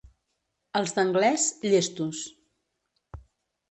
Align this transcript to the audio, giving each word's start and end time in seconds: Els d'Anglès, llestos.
Els 0.79 0.95
d'Anglès, 0.95 1.47
llestos. 1.69 2.27